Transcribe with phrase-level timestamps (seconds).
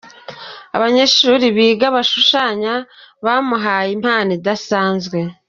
[0.75, 2.73] Abanyeshuri biga gushushanya
[3.25, 5.17] bamuhaye impano idasanzwe.